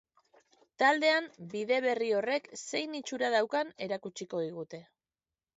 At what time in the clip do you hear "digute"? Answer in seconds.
4.49-4.85